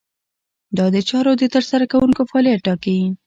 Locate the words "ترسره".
1.55-1.85